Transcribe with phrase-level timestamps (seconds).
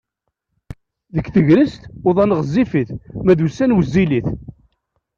[1.13, 2.89] Deg tegrest uḍan ɣezzifit
[3.23, 4.27] ma d ussan wezzilit.